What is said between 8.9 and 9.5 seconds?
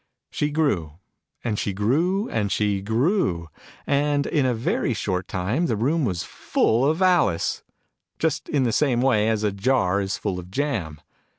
wav as